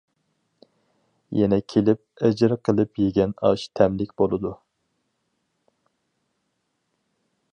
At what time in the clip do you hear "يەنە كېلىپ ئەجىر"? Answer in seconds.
1.39-2.55